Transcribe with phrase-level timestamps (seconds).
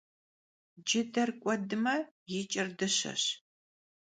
[0.87, 1.95] Cıder k'uedme,
[2.31, 3.23] yi ç'ır dışeş.